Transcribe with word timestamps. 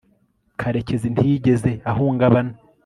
karekezi 0.59 1.07
ntiyigeze 1.13 1.71
ahungabana 1.91 2.53